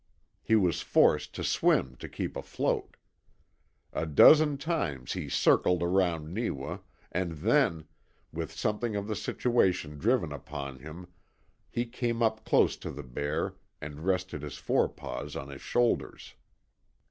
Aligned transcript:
He 0.41 0.55
was 0.55 0.81
forced 0.81 1.35
to 1.35 1.43
swim 1.43 1.95
to 1.97 2.09
keep 2.09 2.35
afloat. 2.35 2.97
A 3.93 4.07
dozen 4.07 4.57
times 4.57 5.13
he 5.13 5.29
circled 5.29 5.83
around 5.83 6.33
Neewa, 6.33 6.79
and 7.11 7.33
then, 7.33 7.85
with 8.33 8.51
something 8.51 8.95
of 8.95 9.07
the 9.07 9.15
situation 9.15 9.99
driven 9.99 10.31
upon 10.31 10.79
him, 10.79 11.07
he 11.69 11.85
came 11.85 12.23
up 12.23 12.43
close 12.45 12.75
to 12.77 12.89
the 12.89 13.03
bear 13.03 13.57
and 13.79 14.03
rested 14.03 14.41
his 14.41 14.57
forepaws 14.57 15.35
on 15.35 15.49
his 15.49 15.61
shoulders. 15.61 16.33